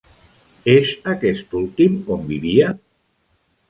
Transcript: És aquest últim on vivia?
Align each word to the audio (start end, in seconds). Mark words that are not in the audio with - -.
És 0.73 0.95
aquest 1.13 1.55
últim 1.61 2.01
on 2.19 2.29
vivia? 2.35 2.77